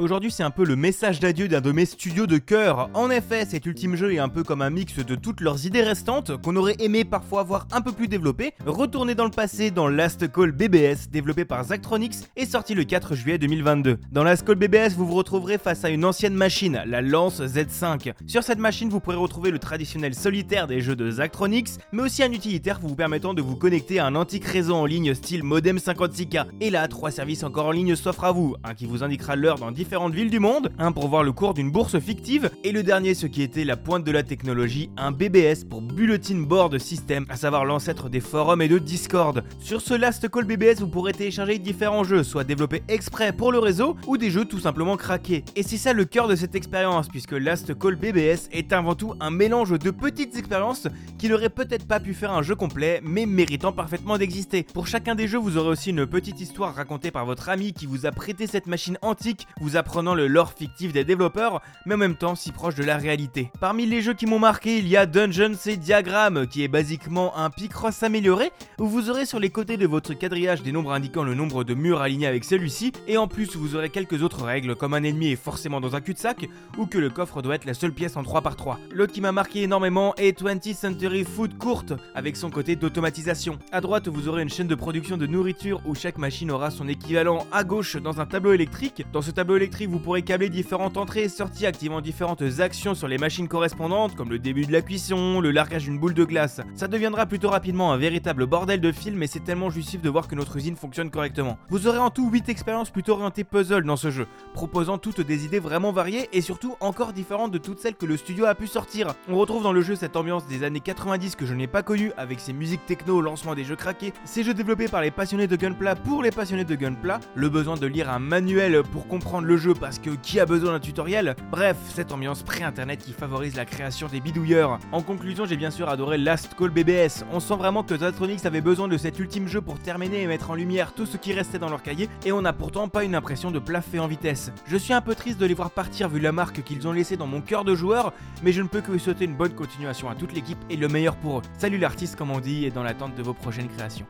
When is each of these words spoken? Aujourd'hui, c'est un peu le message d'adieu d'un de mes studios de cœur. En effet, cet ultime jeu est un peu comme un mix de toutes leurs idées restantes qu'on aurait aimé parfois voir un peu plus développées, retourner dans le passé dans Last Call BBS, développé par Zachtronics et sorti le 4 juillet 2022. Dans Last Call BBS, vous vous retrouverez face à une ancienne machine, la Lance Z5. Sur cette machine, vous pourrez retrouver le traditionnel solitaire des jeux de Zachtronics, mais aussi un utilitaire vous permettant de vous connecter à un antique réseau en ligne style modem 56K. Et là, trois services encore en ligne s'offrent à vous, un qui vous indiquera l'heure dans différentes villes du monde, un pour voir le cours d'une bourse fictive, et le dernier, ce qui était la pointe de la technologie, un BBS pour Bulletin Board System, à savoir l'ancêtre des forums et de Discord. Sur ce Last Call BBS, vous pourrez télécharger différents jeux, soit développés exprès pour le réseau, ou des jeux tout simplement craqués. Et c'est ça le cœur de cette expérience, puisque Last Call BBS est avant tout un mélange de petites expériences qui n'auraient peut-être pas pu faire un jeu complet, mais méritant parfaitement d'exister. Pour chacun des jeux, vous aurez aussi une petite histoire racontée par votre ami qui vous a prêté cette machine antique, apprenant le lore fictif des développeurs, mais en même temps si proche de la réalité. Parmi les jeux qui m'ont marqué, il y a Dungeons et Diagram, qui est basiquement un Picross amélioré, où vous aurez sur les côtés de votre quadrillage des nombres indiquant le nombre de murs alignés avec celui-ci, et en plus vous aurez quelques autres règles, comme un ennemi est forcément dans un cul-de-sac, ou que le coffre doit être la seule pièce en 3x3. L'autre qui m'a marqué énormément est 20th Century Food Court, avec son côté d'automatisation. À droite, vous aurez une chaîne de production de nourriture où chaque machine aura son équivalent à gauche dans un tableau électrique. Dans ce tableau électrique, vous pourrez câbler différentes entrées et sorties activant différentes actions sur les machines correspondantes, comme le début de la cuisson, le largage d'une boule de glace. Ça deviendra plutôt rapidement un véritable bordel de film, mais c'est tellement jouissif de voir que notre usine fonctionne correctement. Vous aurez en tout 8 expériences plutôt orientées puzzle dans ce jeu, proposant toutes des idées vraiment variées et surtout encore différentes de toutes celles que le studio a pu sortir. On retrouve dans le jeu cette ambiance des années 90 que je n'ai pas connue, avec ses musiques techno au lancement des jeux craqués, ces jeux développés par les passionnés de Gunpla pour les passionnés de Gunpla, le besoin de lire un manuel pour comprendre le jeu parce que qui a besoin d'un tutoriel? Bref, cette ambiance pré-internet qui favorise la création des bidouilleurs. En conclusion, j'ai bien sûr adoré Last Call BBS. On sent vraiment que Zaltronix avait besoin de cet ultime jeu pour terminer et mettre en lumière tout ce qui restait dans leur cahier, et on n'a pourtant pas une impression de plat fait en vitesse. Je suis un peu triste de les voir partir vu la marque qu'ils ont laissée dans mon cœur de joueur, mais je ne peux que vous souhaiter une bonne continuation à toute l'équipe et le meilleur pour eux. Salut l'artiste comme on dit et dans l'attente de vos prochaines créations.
Aujourd'hui, 0.00 0.32
c'est 0.32 0.42
un 0.42 0.50
peu 0.50 0.64
le 0.64 0.74
message 0.74 1.20
d'adieu 1.20 1.46
d'un 1.46 1.60
de 1.60 1.70
mes 1.70 1.86
studios 1.86 2.26
de 2.26 2.38
cœur. 2.38 2.90
En 2.94 3.10
effet, 3.10 3.44
cet 3.44 3.64
ultime 3.64 3.94
jeu 3.94 4.12
est 4.12 4.18
un 4.18 4.28
peu 4.28 4.42
comme 4.42 4.60
un 4.60 4.70
mix 4.70 4.96
de 4.96 5.14
toutes 5.14 5.40
leurs 5.40 5.66
idées 5.66 5.84
restantes 5.84 6.36
qu'on 6.42 6.56
aurait 6.56 6.74
aimé 6.80 7.04
parfois 7.04 7.44
voir 7.44 7.68
un 7.70 7.80
peu 7.80 7.92
plus 7.92 8.08
développées, 8.08 8.54
retourner 8.66 9.14
dans 9.14 9.24
le 9.24 9.30
passé 9.30 9.70
dans 9.70 9.86
Last 9.86 10.32
Call 10.32 10.50
BBS, 10.50 11.10
développé 11.12 11.44
par 11.44 11.62
Zachtronics 11.62 12.16
et 12.34 12.44
sorti 12.44 12.74
le 12.74 12.82
4 12.82 13.14
juillet 13.14 13.38
2022. 13.38 13.98
Dans 14.10 14.24
Last 14.24 14.44
Call 14.44 14.56
BBS, 14.56 14.94
vous 14.96 15.06
vous 15.06 15.14
retrouverez 15.14 15.58
face 15.58 15.84
à 15.84 15.90
une 15.90 16.04
ancienne 16.04 16.34
machine, 16.34 16.82
la 16.86 17.00
Lance 17.00 17.40
Z5. 17.40 18.14
Sur 18.26 18.42
cette 18.42 18.58
machine, 18.58 18.88
vous 18.88 18.98
pourrez 18.98 19.16
retrouver 19.16 19.52
le 19.52 19.60
traditionnel 19.60 20.16
solitaire 20.16 20.66
des 20.66 20.80
jeux 20.80 20.96
de 20.96 21.08
Zachtronics, 21.08 21.70
mais 21.92 22.02
aussi 22.02 22.24
un 22.24 22.32
utilitaire 22.32 22.80
vous 22.82 22.96
permettant 22.96 23.32
de 23.32 23.42
vous 23.42 23.54
connecter 23.54 24.00
à 24.00 24.06
un 24.06 24.16
antique 24.16 24.44
réseau 24.44 24.74
en 24.74 24.86
ligne 24.86 25.14
style 25.14 25.44
modem 25.44 25.76
56K. 25.76 26.46
Et 26.60 26.70
là, 26.70 26.88
trois 26.88 27.12
services 27.12 27.44
encore 27.44 27.66
en 27.66 27.72
ligne 27.72 27.94
s'offrent 27.94 28.24
à 28.24 28.32
vous, 28.32 28.56
un 28.64 28.74
qui 28.74 28.86
vous 28.86 29.04
indiquera 29.04 29.36
l'heure 29.36 29.58
dans 29.58 29.70
différentes 29.84 30.14
villes 30.14 30.30
du 30.30 30.40
monde, 30.40 30.72
un 30.78 30.92
pour 30.92 31.08
voir 31.08 31.22
le 31.22 31.32
cours 31.32 31.52
d'une 31.52 31.70
bourse 31.70 31.98
fictive, 31.98 32.50
et 32.64 32.72
le 32.72 32.82
dernier, 32.82 33.12
ce 33.12 33.26
qui 33.26 33.42
était 33.42 33.64
la 33.64 33.76
pointe 33.76 34.02
de 34.02 34.10
la 34.10 34.22
technologie, 34.22 34.88
un 34.96 35.12
BBS 35.12 35.64
pour 35.68 35.82
Bulletin 35.82 36.40
Board 36.40 36.78
System, 36.78 37.26
à 37.28 37.36
savoir 37.36 37.66
l'ancêtre 37.66 38.08
des 38.08 38.20
forums 38.20 38.62
et 38.62 38.68
de 38.68 38.78
Discord. 38.78 39.44
Sur 39.60 39.82
ce 39.82 39.92
Last 39.92 40.26
Call 40.30 40.46
BBS, 40.46 40.80
vous 40.80 40.88
pourrez 40.88 41.12
télécharger 41.12 41.58
différents 41.58 42.02
jeux, 42.02 42.22
soit 42.22 42.44
développés 42.44 42.82
exprès 42.88 43.34
pour 43.34 43.52
le 43.52 43.58
réseau, 43.58 43.94
ou 44.06 44.16
des 44.16 44.30
jeux 44.30 44.46
tout 44.46 44.58
simplement 44.58 44.96
craqués. 44.96 45.44
Et 45.54 45.62
c'est 45.62 45.76
ça 45.76 45.92
le 45.92 46.06
cœur 46.06 46.28
de 46.28 46.34
cette 46.34 46.54
expérience, 46.54 47.08
puisque 47.08 47.32
Last 47.32 47.78
Call 47.78 47.96
BBS 47.96 48.48
est 48.52 48.72
avant 48.72 48.94
tout 48.94 49.12
un 49.20 49.30
mélange 49.30 49.78
de 49.78 49.90
petites 49.90 50.34
expériences 50.34 50.88
qui 51.18 51.28
n'auraient 51.28 51.50
peut-être 51.50 51.86
pas 51.86 52.00
pu 52.00 52.14
faire 52.14 52.32
un 52.32 52.42
jeu 52.42 52.54
complet, 52.54 53.02
mais 53.04 53.26
méritant 53.26 53.72
parfaitement 53.72 54.16
d'exister. 54.16 54.62
Pour 54.62 54.86
chacun 54.86 55.14
des 55.14 55.28
jeux, 55.28 55.38
vous 55.38 55.58
aurez 55.58 55.68
aussi 55.68 55.90
une 55.90 56.06
petite 56.06 56.40
histoire 56.40 56.74
racontée 56.74 57.10
par 57.10 57.26
votre 57.26 57.50
ami 57.50 57.74
qui 57.74 57.84
vous 57.84 58.06
a 58.06 58.12
prêté 58.12 58.46
cette 58.46 58.66
machine 58.66 58.96
antique, 59.02 59.46
apprenant 59.76 60.14
le 60.14 60.26
lore 60.26 60.52
fictif 60.52 60.92
des 60.92 61.04
développeurs, 61.04 61.60
mais 61.86 61.94
en 61.94 61.98
même 61.98 62.16
temps 62.16 62.34
si 62.34 62.52
proche 62.52 62.74
de 62.74 62.84
la 62.84 62.96
réalité. 62.96 63.50
Parmi 63.60 63.86
les 63.86 64.02
jeux 64.02 64.14
qui 64.14 64.26
m'ont 64.26 64.38
marqué, 64.38 64.78
il 64.78 64.88
y 64.88 64.96
a 64.96 65.06
Dungeons 65.06 65.56
et 65.66 65.76
Diagram, 65.76 66.46
qui 66.46 66.62
est 66.62 66.68
basiquement 66.68 67.36
un 67.36 67.50
Picross 67.50 68.02
amélioré, 68.02 68.52
où 68.78 68.86
vous 68.86 69.10
aurez 69.10 69.26
sur 69.26 69.38
les 69.38 69.50
côtés 69.50 69.76
de 69.76 69.86
votre 69.86 70.14
quadrillage 70.14 70.62
des 70.62 70.72
nombres 70.72 70.92
indiquant 70.92 71.24
le 71.24 71.34
nombre 71.34 71.64
de 71.64 71.74
murs 71.74 72.00
alignés 72.00 72.26
avec 72.26 72.44
celui-ci, 72.44 72.92
et 73.06 73.16
en 73.16 73.28
plus 73.28 73.56
vous 73.56 73.76
aurez 73.76 73.90
quelques 73.90 74.22
autres 74.22 74.44
règles, 74.44 74.74
comme 74.76 74.94
un 74.94 75.02
ennemi 75.02 75.32
est 75.32 75.36
forcément 75.36 75.80
dans 75.80 75.96
un 75.96 76.00
cul-de-sac, 76.00 76.48
ou 76.78 76.86
que 76.86 76.98
le 76.98 77.10
coffre 77.10 77.42
doit 77.42 77.54
être 77.54 77.64
la 77.64 77.74
seule 77.74 77.92
pièce 77.92 78.16
en 78.16 78.22
3x3. 78.22 78.76
L'autre 78.92 79.12
qui 79.12 79.20
m'a 79.20 79.32
marqué 79.32 79.62
énormément 79.62 80.14
est 80.16 80.42
20th 80.42 80.74
Century 80.74 81.24
Food 81.24 81.58
Court, 81.58 81.84
avec 82.14 82.36
son 82.36 82.50
côté 82.50 82.76
d'automatisation. 82.76 83.58
À 83.72 83.80
droite, 83.80 84.08
vous 84.08 84.28
aurez 84.28 84.42
une 84.42 84.48
chaîne 84.48 84.66
de 84.66 84.74
production 84.74 85.16
de 85.16 85.26
nourriture 85.26 85.80
où 85.84 85.94
chaque 85.94 86.18
machine 86.18 86.50
aura 86.50 86.70
son 86.70 86.88
équivalent 86.88 87.46
à 87.52 87.64
gauche 87.64 87.96
dans 87.96 88.20
un 88.20 88.26
tableau 88.26 88.52
électrique. 88.52 89.04
Dans 89.12 89.22
ce 89.22 89.30
tableau 89.30 89.56
électrique, 89.56 89.63
vous 89.88 89.98
pourrez 89.98 90.22
câbler 90.22 90.50
différentes 90.50 90.96
entrées 90.96 91.24
et 91.24 91.28
sorties 91.28 91.66
activant 91.66 92.00
différentes 92.00 92.42
actions 92.60 92.94
sur 92.94 93.08
les 93.08 93.18
machines 93.18 93.48
correspondantes, 93.48 94.14
comme 94.14 94.30
le 94.30 94.38
début 94.38 94.66
de 94.66 94.72
la 94.72 94.82
cuisson, 94.82 95.40
le 95.40 95.50
largage 95.50 95.84
d'une 95.84 95.98
boule 95.98 96.14
de 96.14 96.24
glace. 96.24 96.60
Ça 96.74 96.86
deviendra 96.86 97.26
plutôt 97.26 97.48
rapidement 97.48 97.92
un 97.92 97.96
véritable 97.96 98.46
bordel 98.46 98.80
de 98.80 98.92
film, 98.92 99.16
mais 99.16 99.26
c'est 99.26 99.42
tellement 99.42 99.70
jouissif 99.70 100.02
de 100.02 100.10
voir 100.10 100.28
que 100.28 100.34
notre 100.34 100.56
usine 100.56 100.76
fonctionne 100.76 101.10
correctement. 101.10 101.58
Vous 101.70 101.86
aurez 101.86 101.98
en 101.98 102.10
tout 102.10 102.28
8 102.30 102.48
expériences 102.48 102.90
plutôt 102.90 103.12
orientées 103.12 103.44
puzzle 103.44 103.84
dans 103.84 103.96
ce 103.96 104.10
jeu, 104.10 104.26
proposant 104.52 104.98
toutes 104.98 105.22
des 105.22 105.44
idées 105.44 105.60
vraiment 105.60 105.92
variées 105.92 106.28
et 106.32 106.40
surtout 106.40 106.76
encore 106.80 107.12
différentes 107.12 107.52
de 107.52 107.58
toutes 107.58 107.80
celles 107.80 107.96
que 107.96 108.06
le 108.06 108.16
studio 108.16 108.44
a 108.44 108.54
pu 108.54 108.66
sortir. 108.66 109.14
On 109.28 109.36
retrouve 109.36 109.62
dans 109.62 109.72
le 109.72 109.80
jeu 109.80 109.96
cette 109.96 110.16
ambiance 110.16 110.46
des 110.46 110.62
années 110.62 110.80
90 110.80 111.36
que 111.36 111.46
je 111.46 111.54
n'ai 111.54 111.66
pas 111.66 111.82
connue, 111.82 112.12
avec 112.16 112.40
ses 112.40 112.52
musiques 112.52 112.84
techno 112.86 113.16
au 113.16 113.20
lancement 113.22 113.54
des 113.54 113.64
jeux 113.64 113.76
craqués, 113.76 114.12
ces 114.24 114.44
jeux 114.44 114.54
développés 114.54 114.88
par 114.88 115.00
les 115.00 115.10
passionnés 115.10 115.46
de 115.46 115.56
Gunpla 115.56 115.96
pour 115.96 116.22
les 116.22 116.30
passionnés 116.30 116.64
de 116.64 116.74
Gunpla, 116.74 117.20
le 117.34 117.48
besoin 117.48 117.76
de 117.76 117.86
lire 117.86 118.10
un 118.10 118.18
manuel 118.18 118.82
pour 118.92 119.08
comprendre 119.08 119.46
le 119.46 119.53
jeu 119.56 119.74
parce 119.74 119.98
que 119.98 120.10
qui 120.10 120.40
a 120.40 120.46
besoin 120.46 120.72
d'un 120.72 120.80
tutoriel? 120.80 121.36
Bref, 121.50 121.76
cette 121.88 122.12
ambiance 122.12 122.42
pré-internet 122.42 123.00
qui 123.04 123.12
favorise 123.12 123.56
la 123.56 123.64
création 123.64 124.08
des 124.08 124.20
bidouilleurs. 124.20 124.78
En 124.92 125.02
conclusion, 125.02 125.44
j'ai 125.46 125.56
bien 125.56 125.70
sûr 125.70 125.88
adoré 125.88 126.18
Last 126.18 126.54
Call 126.54 126.70
BBS. 126.70 127.24
On 127.32 127.40
sent 127.40 127.56
vraiment 127.56 127.82
que 127.82 127.96
Zaltronix 127.96 128.44
avait 128.46 128.60
besoin 128.60 128.88
de 128.88 128.96
cet 128.96 129.18
ultime 129.18 129.48
jeu 129.48 129.60
pour 129.60 129.78
terminer 129.78 130.22
et 130.22 130.26
mettre 130.26 130.50
en 130.50 130.54
lumière 130.54 130.92
tout 130.94 131.06
ce 131.06 131.16
qui 131.16 131.32
restait 131.32 131.58
dans 131.58 131.68
leur 131.68 131.82
cahier, 131.82 132.08
et 132.24 132.32
on 132.32 132.42
n'a 132.42 132.52
pourtant 132.52 132.88
pas 132.88 133.04
une 133.04 133.14
impression 133.14 133.50
de 133.50 133.58
plat 133.58 133.80
fait 133.80 133.98
en 133.98 134.06
vitesse. 134.06 134.52
Je 134.66 134.76
suis 134.76 134.92
un 134.92 135.00
peu 135.00 135.14
triste 135.14 135.38
de 135.38 135.46
les 135.46 135.54
voir 135.54 135.70
partir 135.70 136.08
vu 136.08 136.20
la 136.20 136.32
marque 136.32 136.62
qu'ils 136.62 136.86
ont 136.88 136.92
laissée 136.92 137.16
dans 137.16 137.26
mon 137.26 137.40
cœur 137.40 137.64
de 137.64 137.74
joueur, 137.74 138.12
mais 138.42 138.52
je 138.52 138.62
ne 138.62 138.68
peux 138.68 138.80
que 138.80 138.90
vous 138.90 138.98
souhaiter 138.98 139.24
une 139.24 139.36
bonne 139.36 139.54
continuation 139.54 140.08
à 140.08 140.14
toute 140.14 140.32
l'équipe 140.32 140.58
et 140.70 140.76
le 140.76 140.88
meilleur 140.88 141.16
pour 141.16 141.38
eux. 141.38 141.42
Salut 141.58 141.78
l'artiste 141.78 142.16
comme 142.16 142.30
on 142.30 142.40
dit 142.40 142.64
et 142.64 142.70
dans 142.70 142.82
l'attente 142.82 143.14
de 143.14 143.22
vos 143.22 143.34
prochaines 143.34 143.68
créations. 143.68 144.06